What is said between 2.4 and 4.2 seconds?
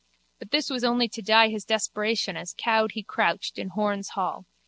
cowed he crouched in Horne's